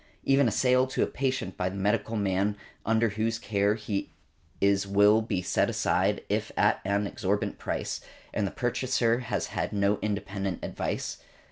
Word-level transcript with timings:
Even 0.23 0.47
a 0.47 0.51
sale 0.51 0.87
to 0.87 1.03
a 1.03 1.05
patient 1.05 1.55
by 1.57 1.69
the 1.69 1.75
medical 1.75 2.15
man 2.15 2.57
under 2.87 3.09
whose 3.09 3.37
care 3.37 3.75
he 3.75 4.09
is 4.59 4.87
will 4.87 5.21
be 5.21 5.43
set 5.43 5.69
aside 5.69 6.23
if 6.27 6.51
at 6.57 6.81
an 6.83 7.05
exorbitant 7.05 7.59
price, 7.59 8.01
and 8.33 8.47
the 8.47 8.49
purchaser 8.49 9.19
has 9.19 9.45
had 9.53 9.71
no 9.71 9.99
independent 10.01 10.65
advice. 10.65 11.19